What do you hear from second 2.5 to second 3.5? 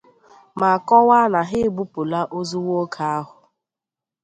nwoke ahụ.